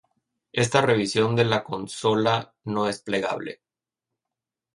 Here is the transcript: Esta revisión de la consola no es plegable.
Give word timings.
Esta 0.51 0.81
revisión 0.81 1.35
de 1.35 1.45
la 1.45 1.63
consola 1.63 2.55
no 2.63 2.89
es 2.89 3.03
plegable. 3.03 3.61